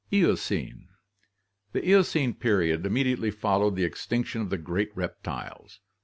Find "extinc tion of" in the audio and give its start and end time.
3.87-4.49